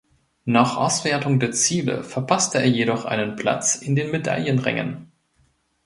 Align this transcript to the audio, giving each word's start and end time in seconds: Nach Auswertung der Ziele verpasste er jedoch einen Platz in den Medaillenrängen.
Nach 0.45 0.77
Auswertung 0.77 1.39
der 1.39 1.51
Ziele 1.51 2.03
verpasste 2.03 2.57
er 2.57 2.65
jedoch 2.65 3.05
einen 3.05 3.35
Platz 3.35 3.75
in 3.75 3.95
den 3.95 4.09
Medaillenrängen. 4.09 5.11